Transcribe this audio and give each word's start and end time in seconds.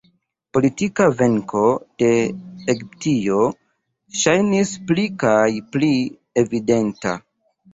Politika 0.57 1.03
venko 1.19 1.61
de 2.03 2.09
Egiptio 2.75 3.37
ŝajnis 4.23 4.73
pli 4.89 5.07
kaj 5.25 5.47
pli 5.77 5.91
evidenta. 6.45 7.17